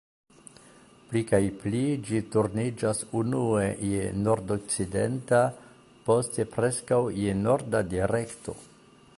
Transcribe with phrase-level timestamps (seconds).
[1.09, 5.45] Pli kaj pli ĝi turniĝas unue je nordokcidenta,
[6.09, 8.59] poste preskaŭ je norda direkto.